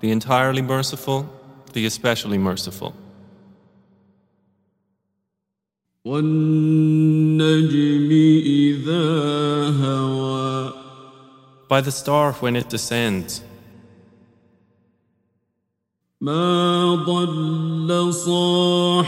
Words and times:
the 0.00 0.10
entirely 0.10 0.62
merciful, 0.62 1.28
the 1.74 1.84
especially 1.84 2.38
merciful. 2.38 2.94
والنجم 6.04 8.10
إذا 8.46 9.04
هوى 9.84 10.72
By 11.68 11.80
the 11.82 11.92
star 11.92 12.32
when 12.32 12.56
it 12.56 12.70
descends, 12.70 13.42
ما 16.20 16.94
ضل 16.94 18.14
صاحبكم 18.14 19.02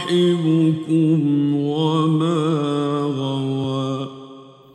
وما 1.55 3.01
غوى 3.17 4.07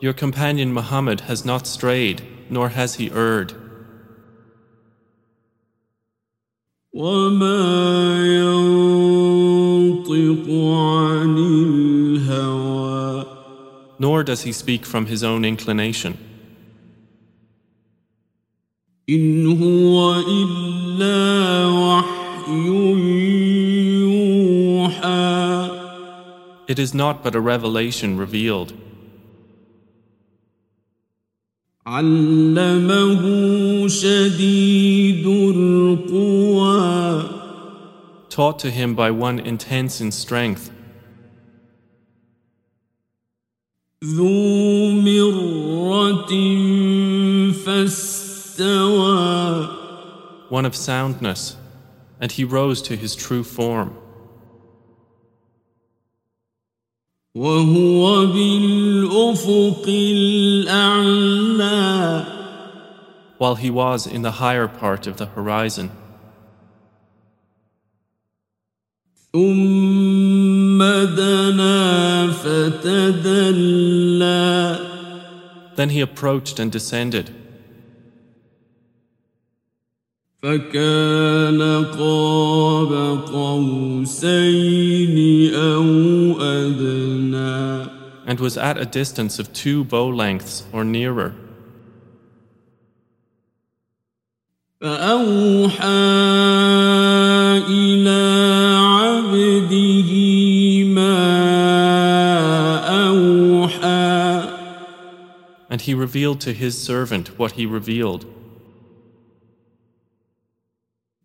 your 0.01 0.13
companion 0.13 0.73
Muhammad 0.73 1.21
has 1.21 1.45
not 1.45 1.65
strayed, 1.65 2.21
nor 2.49 2.69
has 2.69 2.95
he 2.95 3.09
erred, 3.11 3.53
وما 6.93 8.17
ينطق 8.27 10.13
عن 10.49 11.37
الهوى 11.37 12.73
nor 13.99 14.23
does 14.23 14.41
he 14.41 14.51
speak 14.51 14.85
from 14.85 15.05
his 15.05 15.23
own 15.23 15.45
inclination. 15.45 16.17
إن 19.09 19.47
هو 19.47 20.15
إلا 20.19 21.67
وحي 21.67 21.76
يوحى 21.76 21.76
it 26.66 26.78
is 26.78 26.94
not 26.94 27.22
but 27.22 27.34
a 27.34 27.40
revelation 27.40 28.16
revealed. 28.16 28.72
Taught 38.30 38.58
to 38.60 38.70
him 38.70 38.94
by 38.94 39.10
one 39.10 39.38
intense 39.38 40.00
in 40.00 40.12
strength. 40.12 40.70
One 50.50 50.64
of 50.64 50.74
soundness 50.76 51.56
and 52.19 52.31
he 52.31 52.43
rose 52.43 52.81
to 52.83 52.95
his 52.95 53.15
true 53.15 53.43
form. 53.43 53.97
وهو 57.35 58.25
بالأفق 58.27 59.87
الأعلى 59.87 61.63
while 63.39 63.55
he 63.55 63.69
was 63.69 64.05
in 64.07 64.21
the 64.21 64.31
higher 64.33 64.67
part 64.67 65.07
of 65.07 65.17
the 65.17 65.25
horizon. 65.25 65.89
ثم 69.33 70.79
دنا 71.15 72.31
فتدلى 72.31 74.23
Then 75.75 75.89
he 75.89 76.01
approached 76.01 76.59
and 76.59 76.71
descended, 76.71 77.31
فكان 80.43 81.61
قاب 81.85 83.19
قوسين 83.33 85.17
أو 85.53 86.41
أدنى 86.41 88.03
and 88.25 88.39
was 88.39 88.57
at 88.57 88.77
a 88.77 88.85
distance 88.85 89.37
of 89.37 89.51
two 89.53 89.83
bow 89.83 90.07
lengths 90.07 90.63
or 90.71 90.83
nearer. 90.83 91.35
فأوحى 94.81 95.85
إلى 97.67 98.23
عبده 98.79 100.11
ما 100.83 101.17
أوحى 103.07 104.49
And 105.69 105.81
he 105.81 105.93
revealed 105.93 106.39
to 106.41 106.53
his 106.53 106.77
servant 106.81 107.39
what 107.39 107.53
he 107.53 107.65
revealed. 107.65 108.25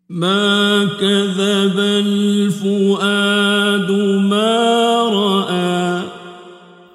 ما 0.09 0.85
كذب 0.85 1.79
الفؤاد 1.79 3.11
ما 4.21 5.03
رأى 5.09 6.09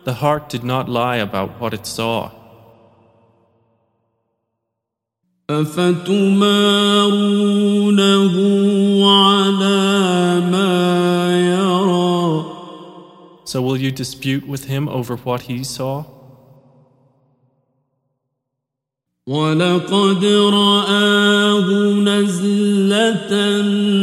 The 0.05 0.15
heart 0.15 0.49
did 0.51 0.65
not 0.65 0.89
lie 0.89 1.17
about 1.17 1.61
what 1.61 1.73
it 1.73 1.87
saw. 1.87 2.31
أفتمارونه 7.45 8.35
على 9.07 10.41
ما 10.51 10.75
يرى 11.49 12.45
So 13.45 13.61
will 13.63 13.77
you 13.77 13.91
dispute 13.93 14.47
with 14.49 14.65
him 14.65 14.89
over 14.89 15.17
what 15.17 15.43
he 15.43 15.63
saw? 15.63 16.05
ولقد 19.29 20.25
رآه 20.25 21.69
نزلة 21.95 23.33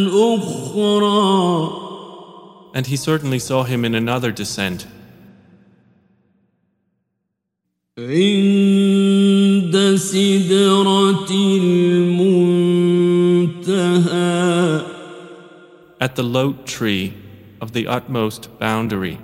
أخرى 0.10 1.82
And 2.74 2.88
he 2.88 2.96
certainly 2.96 3.38
saw 3.38 3.64
him 3.64 3.84
in 3.86 3.94
another 3.94 4.32
descent, 4.32 4.88
عند 8.00 9.76
سدرة 9.96 11.30
المنتهى 11.62 12.42
at 16.00 16.16
the 16.16 16.24
lote 16.24 16.66
tree 16.66 17.14
of 17.62 17.74
the 17.74 17.86
utmost 17.88 18.58
boundary. 18.58 19.20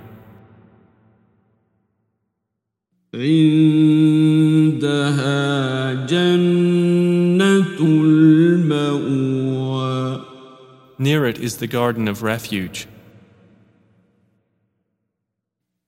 عندها 3.15 4.83
جنة 6.05 7.77
المأوى 7.79 9.53
Near 10.99 11.25
it 11.25 11.37
is 11.39 11.57
the 11.57 11.67
garden 11.67 12.07
of 12.07 12.23
refuge. 12.23 12.87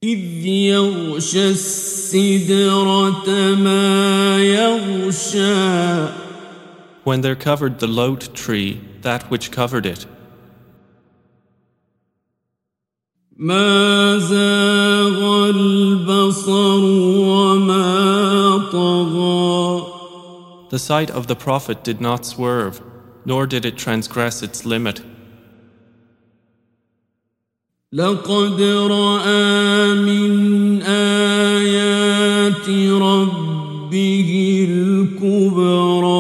إذ 0.04 0.46
يغشى 0.46 1.50
السدرة 1.50 3.30
ما 3.56 4.38
يغشى 4.40 6.10
When 7.04 7.22
there 7.22 7.36
covered 7.36 7.80
the 7.80 7.88
lote 7.88 8.36
tree 8.36 8.82
that 9.02 9.24
which 9.32 9.52
covered 9.52 9.86
it. 9.86 10.06
ما 13.41 14.19
زاغ 14.19 15.51
البصر 15.51 16.81
وما 17.25 18.59
طغى 18.73 19.87
The 20.69 20.79
sight 20.79 21.11
of 21.11 21.27
the 21.27 21.35
Prophet 21.35 21.83
did 21.83 22.03
not 22.03 22.27
swerve, 22.27 22.83
nor 23.25 23.47
did 23.47 23.65
it 23.65 23.79
transgress 23.79 24.43
its 24.43 24.67
limit. 24.67 25.01
لقد 27.93 28.61
رأى 28.61 29.95
من 29.95 30.83
آيات 30.83 32.69
ربه 33.03 34.67
الكبرى 34.69 36.11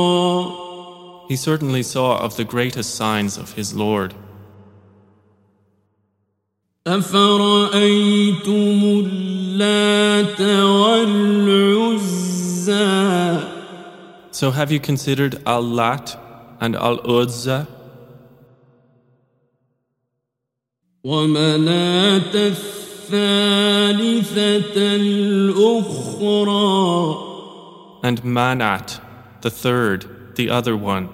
He 1.28 1.36
certainly 1.36 1.82
saw 1.82 2.16
of 2.16 2.36
the 2.38 2.44
greatest 2.44 2.94
signs 2.94 3.36
of 3.36 3.52
his 3.52 3.74
Lord. 3.74 4.14
أفرأيتم 6.86 8.80
اللات 9.06 10.40
والعزى 11.20 12.20
So 14.32 14.50
have 14.50 14.72
you 14.72 14.80
considered 14.80 15.42
Al-Lat 15.46 16.16
and 16.60 16.74
Al-Uzza 16.74 17.66
ومناة 21.04 22.34
الثالثة 22.34 23.76
الأخرى 24.96 26.50
and 28.02 28.22
Manat, 28.24 28.98
the 29.42 29.50
third, 29.50 30.34
the 30.36 30.48
other 30.48 30.74
one? 30.76 31.10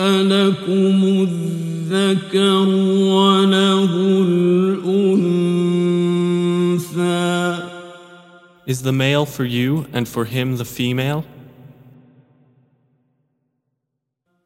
ألكم 0.00 1.28
الذكر 1.28 2.68
وله 3.14 3.92
الأنثى 4.22 5.34
Is 8.66 8.82
the 8.82 8.92
male 8.92 9.26
for 9.26 9.44
you 9.44 9.86
and 9.92 10.08
for 10.08 10.24
him 10.24 10.56
the 10.56 10.64
female? 10.64 11.24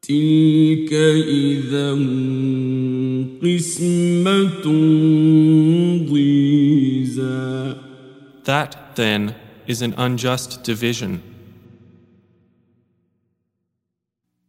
تلك 0.01 0.93
إذا 0.93 1.93
قسمة 3.41 4.65
ضيزى 6.09 7.75
That, 8.43 8.95
then, 8.95 9.35
is 9.67 9.81
an 9.81 9.93
unjust 9.97 10.63
division. 10.63 11.21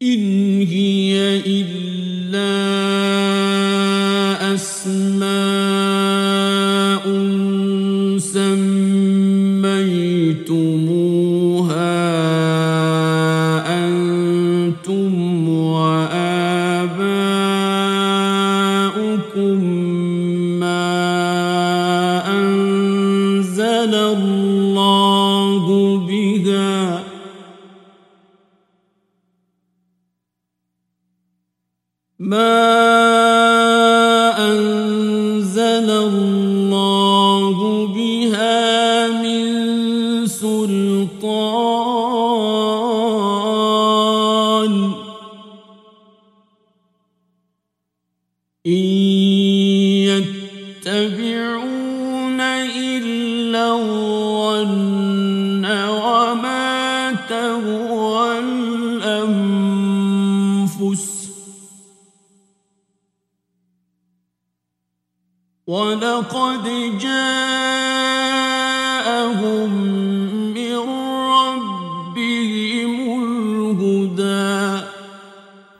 إن 0.01 0.62
هي 0.62 1.42
إلا 1.45 2.56
أسماء 4.53 5.25
الْمَاءِ 32.45 32.75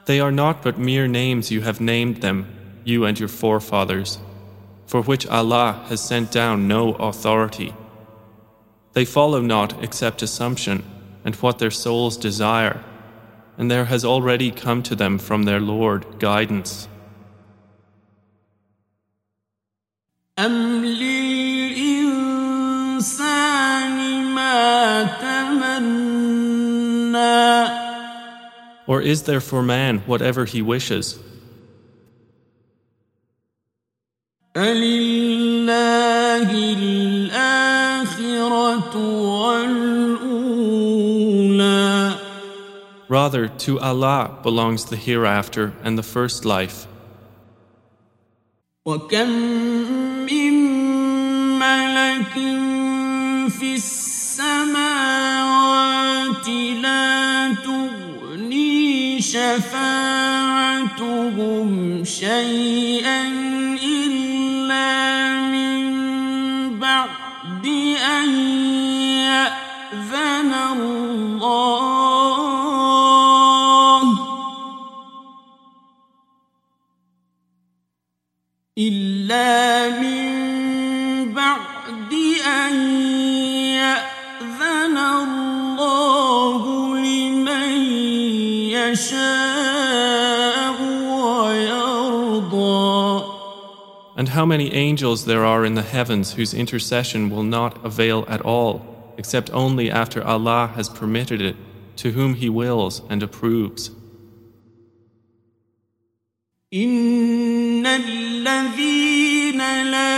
They 0.05 0.19
are 0.19 0.31
not 0.31 0.63
but 0.63 0.77
mere 0.77 1.07
names 1.07 1.51
you 1.51 1.61
have 1.61 1.79
named 1.79 2.17
them, 2.17 2.47
you 2.83 3.05
and 3.05 3.19
your 3.19 3.29
forefathers, 3.29 4.19
for 4.85 5.01
which 5.01 5.27
Allah 5.27 5.83
has 5.89 6.01
sent 6.01 6.31
down 6.31 6.67
no 6.67 6.93
authority. 6.95 7.73
They 8.93 9.05
follow 9.05 9.41
not 9.41 9.81
except 9.83 10.21
assumption 10.21 10.83
and 11.23 11.35
what 11.35 11.59
their 11.59 11.71
souls 11.71 12.17
desire, 12.17 12.83
and 13.57 13.69
there 13.69 13.85
has 13.85 14.03
already 14.03 14.51
come 14.51 14.81
to 14.83 14.95
them 14.95 15.17
from 15.17 15.43
their 15.43 15.59
Lord 15.59 16.19
guidance. 16.19 16.87
أم 20.39 20.85
للإنسان 20.85 22.11
ما 24.33 25.03
تمنى 25.21 26.51
Or 28.87 29.01
is 29.01 29.23
there 29.23 29.41
for 29.41 29.61
man 29.61 29.99
whatever 30.05 30.45
he 30.45 30.61
wishes? 30.61 31.19
فلله 34.55 36.51
الآخرة 36.77 38.11
والأولى 39.41 40.61
Rather, 43.09 43.47
to 43.49 43.77
Allah 43.79 44.39
belongs 44.41 44.85
the 44.85 44.95
hereafter 44.95 45.73
and 45.83 45.97
the 45.97 46.03
first 46.03 46.45
life. 46.45 46.87
وكم 48.85 49.29
من 50.25 50.53
ملك 51.59 52.33
في 53.59 53.75
السماوات 53.75 54.87
لا 56.81 57.53
تغني 57.53 57.74
شفاعتهم 59.36 60.90
شيئا 62.04 63.22
إلا 63.82 64.92
من 65.52 65.80
بعد 66.80 67.66
أن 68.16 68.30
يأذن 69.28 70.52
الله. 70.72 71.96
إلا 78.78 79.88
من 80.00 80.25
And 94.17 94.29
how 94.29 94.45
many 94.45 94.73
angels 94.73 95.25
there 95.25 95.45
are 95.45 95.63
in 95.63 95.75
the 95.75 95.81
heavens 95.81 96.33
whose 96.33 96.53
intercession 96.53 97.29
will 97.29 97.43
not 97.43 97.83
avail 97.85 98.25
at 98.27 98.41
all, 98.41 99.13
except 99.17 99.49
only 99.51 99.89
after 99.89 100.21
Allah 100.23 100.71
has 100.75 100.89
permitted 100.89 101.41
it 101.41 101.55
to 101.97 102.11
whom 102.11 102.35
He 102.35 102.49
wills 102.49 103.01
and 103.09 103.23
approves. 103.23 103.91
إن 106.73 107.85
الذين 107.85 109.57
لا 109.91 110.14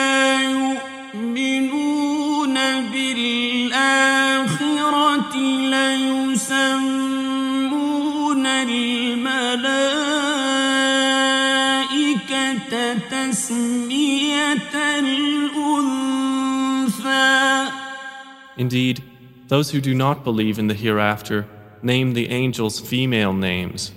Indeed, 18.68 19.02
those 19.46 19.70
who 19.70 19.80
do 19.80 19.94
not 19.94 20.24
believe 20.24 20.58
in 20.58 20.66
the 20.66 20.74
hereafter 20.74 21.48
name 21.80 22.12
the 22.12 22.28
angels 22.28 22.78
female 22.78 23.32
names. 23.32 23.92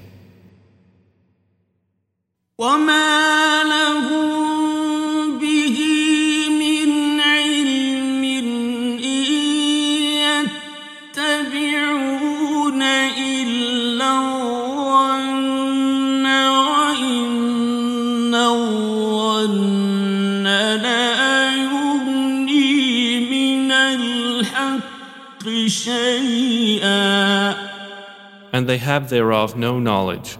they 28.71 28.79
have 28.79 29.09
thereof 29.09 29.57
no 29.57 29.79
knowledge. 29.79 30.39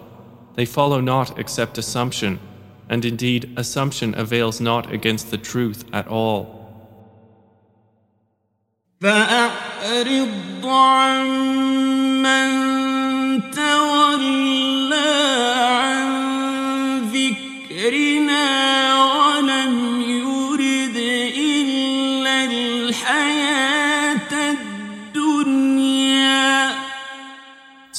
They 0.55 0.65
follow 0.65 0.99
not 1.01 1.37
except 1.37 1.77
assumption, 1.77 2.39
and 2.89 3.05
indeed 3.05 3.53
assumption 3.57 4.17
avails 4.17 4.59
not 4.59 4.91
against 4.91 5.31
the 5.31 5.37
truth 5.37 5.85
at 5.93 6.07
all. 6.07 6.57
فأعرض 9.01 10.65
عن 10.65 11.27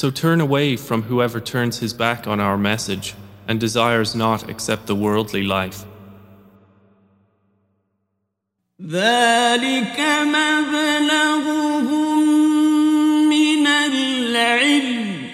So 0.03 0.11
turn 0.11 0.41
away 0.41 0.77
from 0.77 1.03
whoever 1.03 1.41
turns 1.41 1.79
his 1.81 1.93
back 1.93 2.27
on 2.27 2.39
our 2.41 2.57
message 2.57 3.15
and 3.49 3.59
desires 3.59 4.15
not 4.15 4.49
except 4.49 4.87
the 4.87 4.95
worldly 4.95 5.43
life. 5.43 5.85
ذلك 8.83 10.01
مبلغهم 10.23 11.89
من 13.29 13.67
العلم 13.67 15.29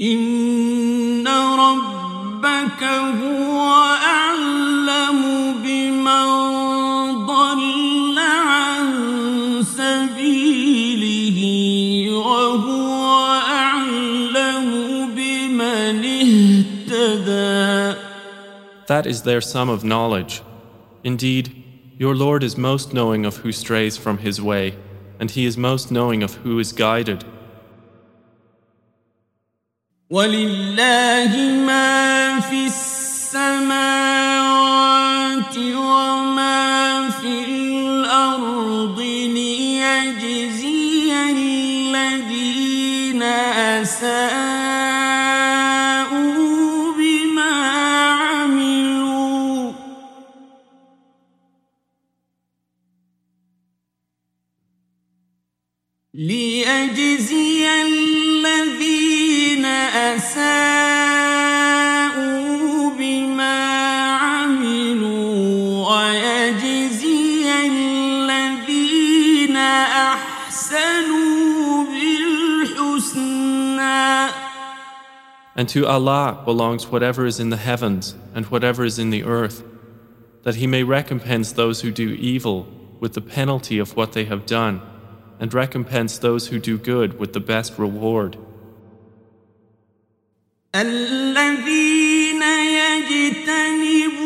إن 0.00 1.28
ربك 1.28 2.82
هو 2.82 3.58
That 18.86 19.06
is 19.06 19.22
their 19.22 19.40
sum 19.40 19.68
of 19.68 19.84
knowledge. 19.84 20.42
Indeed, 21.04 21.64
your 21.98 22.14
Lord 22.14 22.42
is 22.42 22.56
most 22.56 22.92
knowing 22.94 23.26
of 23.26 23.38
who 23.38 23.52
strays 23.52 23.96
from 23.96 24.18
his 24.18 24.40
way, 24.40 24.76
and 25.20 25.30
he 25.30 25.44
is 25.44 25.56
most 25.58 25.90
knowing 25.90 26.22
of 26.22 26.34
who 26.36 26.58
is 26.58 26.72
guided. 26.72 27.24
ولله 30.10 31.36
ما 31.66 32.40
في 32.40 32.66
السماوات 32.66 33.88
وما 35.58 37.10
في 37.10 37.44
الأرض 37.44 39.00
ليجزي 39.36 41.12
الذين 41.30 43.22
أساءوا 43.22 44.41
And 75.62 75.68
to 75.70 75.86
Allah 75.86 76.42
belongs 76.44 76.86
whatever 76.86 77.26
is 77.26 77.40
in 77.40 77.50
the 77.50 77.56
heavens 77.56 78.14
and 78.34 78.46
whatever 78.46 78.84
is 78.84 78.98
in 78.98 79.10
the 79.10 79.24
earth, 79.24 79.64
that 80.44 80.56
He 80.56 80.66
may 80.66 80.82
recompense 80.84 81.52
those 81.52 81.80
who 81.80 81.90
do 81.90 82.10
evil 82.10 82.68
with 83.00 83.14
the 83.14 83.20
penalty 83.20 83.78
of 83.78 83.96
what 83.96 84.12
they 84.12 84.24
have 84.24 84.46
done, 84.46 84.80
and 85.40 85.52
recompense 85.54 86.18
those 86.18 86.48
who 86.48 86.58
do 86.58 86.78
good 86.78 87.18
with 87.18 87.32
the 87.32 87.40
best 87.40 87.78
reward. 87.78 88.36
الذين 90.74 92.42
يجتنبون 92.82 94.18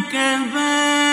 كبائر 0.00 1.09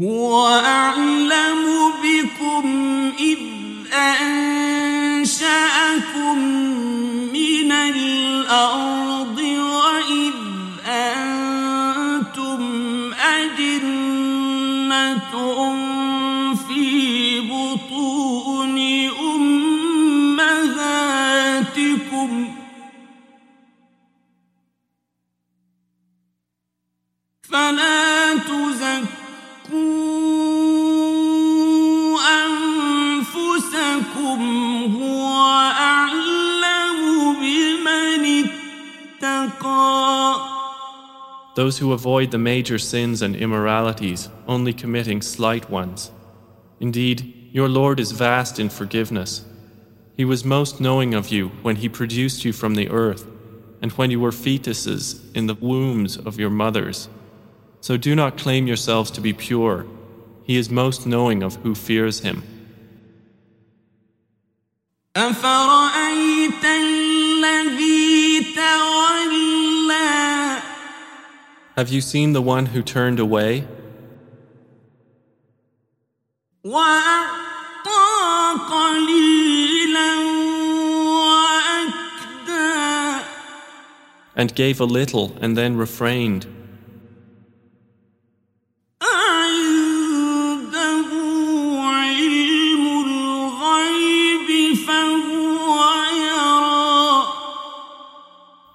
هو 0.00 0.48
Those 41.57 41.77
who 41.77 41.93
avoid 41.93 42.31
the 42.31 42.37
major 42.37 42.79
sins 42.79 43.21
and 43.21 43.35
immoralities, 43.35 44.29
only 44.47 44.73
committing 44.73 45.21
slight 45.21 45.69
ones. 45.69 46.11
Indeed, 46.79 47.49
your 47.51 47.69
Lord 47.69 47.99
is 47.99 48.11
vast 48.11 48.59
in 48.59 48.69
forgiveness. 48.69 49.45
He 50.17 50.25
was 50.25 50.43
most 50.43 50.81
knowing 50.81 51.13
of 51.13 51.29
you 51.29 51.49
when 51.61 51.75
He 51.77 51.89
produced 51.89 52.43
you 52.43 52.53
from 52.53 52.75
the 52.75 52.89
earth, 52.89 53.25
and 53.81 53.91
when 53.93 54.09
you 54.09 54.19
were 54.19 54.31
fetuses 54.31 55.21
in 55.35 55.47
the 55.47 55.55
wombs 55.55 56.17
of 56.17 56.39
your 56.39 56.49
mothers. 56.49 57.09
So 57.81 57.97
do 57.97 58.15
not 58.15 58.37
claim 58.37 58.65
yourselves 58.65 59.11
to 59.11 59.21
be 59.21 59.33
pure. 59.33 59.85
He 60.43 60.57
is 60.57 60.69
most 60.69 61.05
knowing 61.05 61.43
of 61.43 61.55
who 61.57 61.75
fears 61.75 62.21
Him. 62.21 62.43
أفرأيت 65.15 66.65
الذي 66.65 67.96
Have 71.78 71.90
you 71.90 72.00
seen 72.00 72.32
the 72.32 72.42
one 72.42 72.66
who 72.66 72.82
turned 72.82 73.20
away? 73.20 73.64
And 84.34 84.52
gave 84.56 84.80
a 84.80 84.84
little 84.84 85.36
and 85.40 85.56
then 85.56 85.76
refrained. 85.76 86.57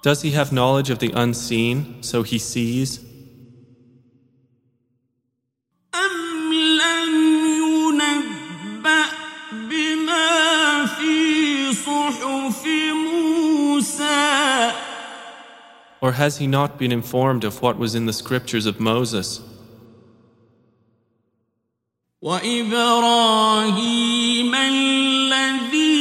Does 0.02 0.22
he 0.22 0.30
have 0.30 0.52
knowledge 0.52 0.90
of 0.90 0.98
the 1.00 1.10
unseen, 1.12 2.02
so 2.02 2.22
he 2.22 2.38
sees? 2.38 3.00
أم 5.94 6.52
لم 6.52 7.12
ينبأ 7.46 9.06
بما 9.52 10.86
في 10.86 11.72
صحف 11.72 12.66
موسى 12.94 14.72
Or 16.00 16.12
has 16.12 16.38
he 16.38 16.46
not 16.46 16.78
been 16.78 16.92
informed 16.92 17.42
of 17.42 17.60
what 17.60 17.76
was 17.76 17.96
in 17.96 18.06
the 18.06 18.12
scriptures 18.12 18.66
of 18.66 18.78
Moses, 18.78 19.40
وإبراهيم 23.18 23.74
الذي 24.54 25.91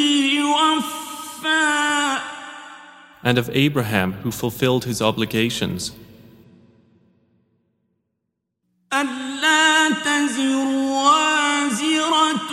and 3.24 3.38
of 3.38 3.50
Abraham 3.54 4.14
who 4.24 4.32
fulfilled 4.32 4.86
his 4.86 5.02
obligations? 5.02 5.92
ألا 8.94 9.90
تزر 9.90 10.66
وازرة 10.94 12.52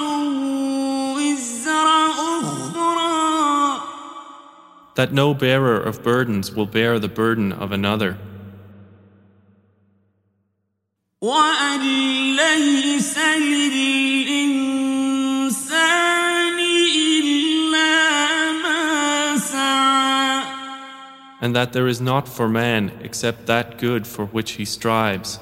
وزر 1.14 1.86
أخرى 2.10 3.80
That 4.96 5.12
no 5.12 5.34
bearer 5.34 5.80
of 5.80 6.02
burdens 6.02 6.52
will 6.52 6.66
bear 6.66 6.98
the 6.98 7.08
burden 7.08 7.52
of 7.52 7.72
another, 7.72 8.16
وأن 11.20 11.80
ليس 12.36 13.18
للإنسان 13.18 14.07
and 21.49 21.55
that 21.55 21.73
there 21.73 21.87
is 21.87 21.99
not 21.99 22.27
for 22.27 22.47
man 22.47 22.91
except 23.01 23.47
that 23.47 23.79
good 23.79 24.05
for 24.05 24.25
which 24.27 24.51
he 24.51 24.65
strives. 24.65 25.39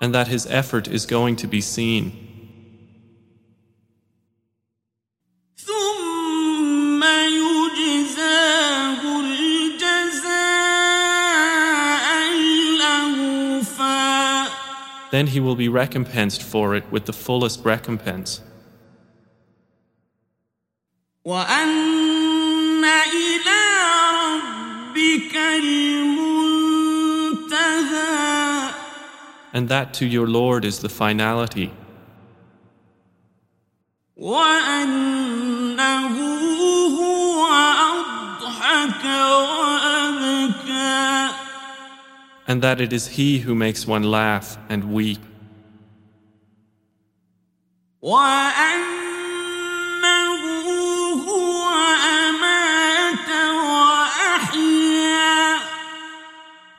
And 0.00 0.14
that 0.14 0.28
his 0.28 0.46
effort 0.46 0.88
is 0.88 1.04
going 1.04 1.36
to 1.36 1.46
be 1.46 1.60
seen. 1.60 2.31
Then 15.11 15.27
he 15.27 15.39
will 15.39 15.55
be 15.55 15.69
recompensed 15.69 16.43
for 16.43 16.75
it 16.75 16.83
with 16.91 17.05
the 17.05 17.13
fullest 17.13 17.63
recompense. 17.63 18.41
وأن 21.25 22.83
إلى 22.85 23.61
ربك 24.13 25.35
المنتهى 25.35 26.37
And 29.53 29.69
that 29.69 29.93
to 29.95 30.05
your 30.05 30.27
Lord 30.27 30.65
is 30.65 30.79
the 30.79 30.89
finality. 30.89 31.71
وأنه 34.17 36.17
هو 36.99 37.45
أضحك 37.45 39.05
وأبكى 39.59 41.27
And 42.51 42.61
that 42.61 42.79
it 42.79 42.93
is 42.93 43.07
He 43.07 43.39
who 43.39 43.53
makes 43.55 43.85
one 43.85 44.03
laugh 44.03 44.57
and 44.69 44.93
weep. 44.93 45.19
وأنه 48.01 48.87
هو 51.27 51.69
أمات 52.29 53.29
وأحيا 54.47 55.59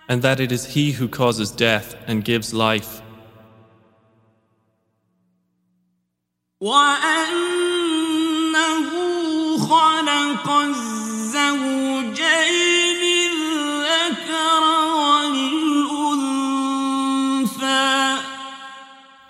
And 0.08 0.22
that 0.22 0.40
it 0.40 0.50
is 0.52 0.64
He 0.64 0.92
who 0.92 1.08
causes 1.08 1.50
death 1.50 1.94
and 2.06 2.24
gives 2.24 2.54
life. 2.54 3.02
وأنه 6.60 7.58
خلق 9.58 10.48
الزوجين 10.50 10.91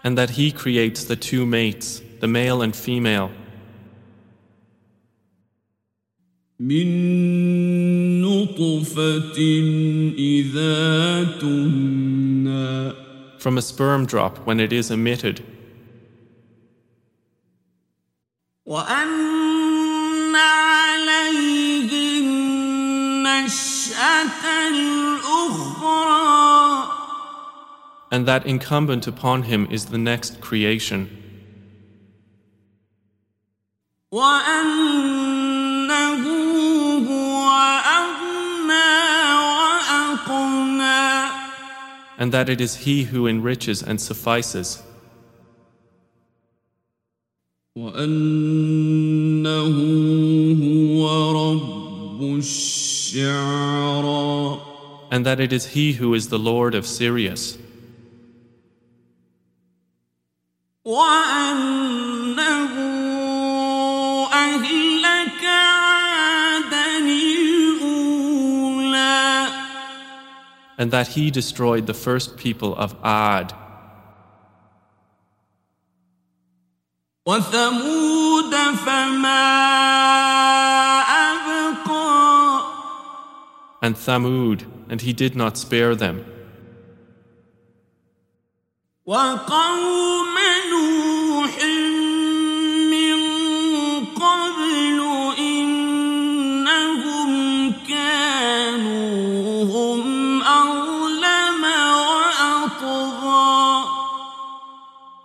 And 0.04 0.16
that 0.16 0.30
He 0.30 0.52
creates 0.52 1.04
the 1.04 1.16
two 1.16 1.44
mates, 1.44 2.00
the 2.20 2.28
male 2.28 2.62
and 2.62 2.74
female, 2.74 3.30
من 6.60 6.88
نطفة 8.20 9.38
إذا 10.18 11.24
تمنى 11.40 12.92
from 13.38 13.56
a 13.56 13.62
sperm 13.62 14.04
drop 14.04 14.38
when 14.38 14.58
it 14.58 14.72
is 14.72 14.90
emitted, 14.90 15.40
وأن 18.66 20.34
عليه 20.34 21.92
النشأة 22.18 23.58
and 28.12 28.26
that 28.26 28.46
incumbent 28.46 29.06
upon 29.06 29.42
Him 29.44 29.68
is 29.70 29.86
the 29.86 29.98
next 29.98 30.40
creation, 30.40 31.08
وأنه 34.12 35.48
هو 37.06 37.48
أغنى 37.84 38.90
وأقنى 40.28 41.28
and 42.18 42.32
that 42.32 42.48
it 42.48 42.60
is 42.60 42.76
He 42.76 43.04
who 43.04 43.26
enriches 43.26 43.82
and 43.82 44.00
suffices, 44.00 44.82
وأنه 47.76 49.48
هو 50.62 51.02
رب 51.32 52.20
الشعرى 52.38 53.88
and 55.10 55.24
that 55.24 55.40
it 55.40 55.52
is 55.52 55.66
He 55.66 55.92
who 55.94 56.14
is 56.14 56.28
the 56.28 56.38
Lord 56.38 56.74
of 56.74 56.86
Sirius, 56.86 57.56
وأنه 60.84 62.74
أهلك 64.32 65.44
عادا 65.44 66.98
الأولى 66.98 68.28
and 70.78 70.90
that 70.92 71.08
He 71.08 71.30
destroyed 71.30 71.86
the 71.86 71.94
first 71.94 72.36
people 72.36 72.74
of 72.76 72.94
Ad, 73.02 73.52
وثمود 77.26 78.54
فما 78.86 79.44
أبقى 81.02 82.62
and 83.82 83.94
Thamud, 83.96 84.64
and 84.88 85.00
He 85.02 85.12
did 85.12 85.36
not 85.36 85.58
spare 85.58 85.94
them, 85.94 86.24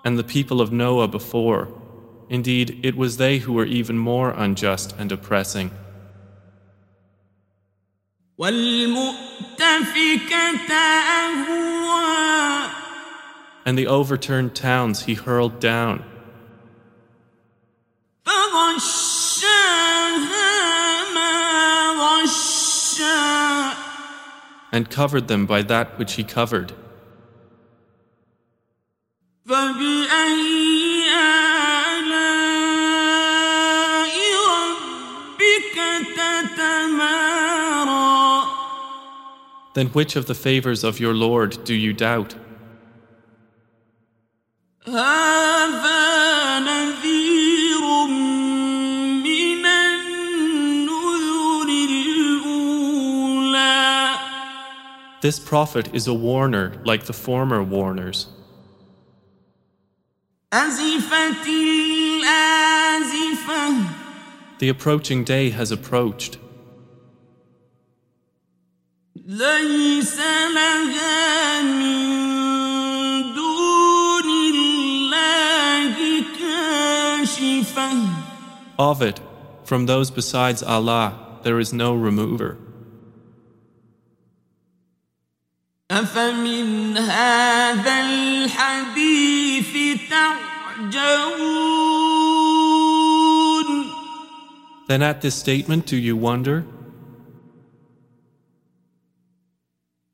And 0.05 0.19
the 0.19 0.25
people 0.25 0.61
of 0.61 0.73
Noah 0.73 1.07
before, 1.07 1.69
indeed 2.29 2.81
it 2.83 2.97
was 2.97 3.17
they 3.17 3.39
who 3.39 3.53
were 3.53 3.65
even 3.65 3.97
more 3.97 4.31
unjust 4.31 4.93
and 4.99 5.13
oppressing 5.13 5.71
and 13.69 13.77
the 13.77 13.87
overturned 13.87 14.55
towns 14.55 15.03
he 15.03 15.13
hurled 15.13 15.61
down. 15.61 16.03
And 24.73 24.89
covered 24.89 25.29
them 25.29 25.45
by 25.45 25.61
that 25.61 25.99
which 25.99 26.15
he 26.15 26.25
covered. 26.25 26.73
Then 39.75 39.89
which 39.89 40.17
of 40.17 40.25
the 40.25 40.35
favors 40.35 40.85
of 40.85 40.99
your 40.99 41.13
Lord 41.13 41.63
do 41.65 41.75
you 41.75 41.93
doubt? 41.93 42.35
This 55.21 55.39
prophet 55.39 55.95
is 55.95 56.07
a 56.07 56.15
warner 56.15 56.81
like 56.87 57.05
the 57.05 57.13
former 57.13 57.63
warners. 57.63 58.29
The 64.59 64.71
approaching 64.71 65.25
day 65.25 65.51
has 65.51 65.71
approached. 65.71 66.39
Of 78.80 79.02
it, 79.02 79.20
from 79.64 79.86
those 79.86 80.12
besides 80.12 80.64
Allah, 80.64 81.40
there 81.44 81.60
is 81.60 81.74
no 81.74 81.94
remover. 81.94 82.58
أفمن 85.92 86.98
هذا 86.98 87.96
الحديث 88.10 90.00
تعجبون 90.10 91.54
Then 94.88 95.02
at 95.02 95.22
this 95.22 95.36
statement 95.36 95.86
do 95.86 95.96
you 95.98 96.16
wonder? 96.18 96.66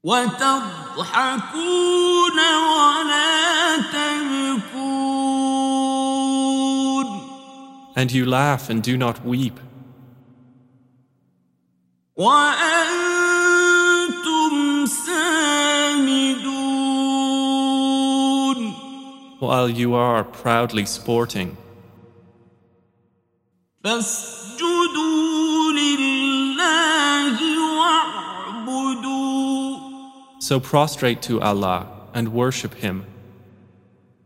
وتضحكون 0.03 1.59
ولا 2.39 3.42
and 7.96 8.12
you 8.12 8.26
laugh 8.26 8.68
and 8.70 8.82
do 8.82 8.96
not 8.96 9.24
weep. 9.24 9.58
While 19.40 19.68
you 19.68 19.94
are 19.94 20.24
proudly 20.24 20.86
sporting. 20.86 21.56
So 30.40 30.60
prostrate 30.60 31.22
to 31.22 31.40
Allah 31.40 31.86
and 32.14 32.32
worship 32.32 32.74
Him. 32.74 33.13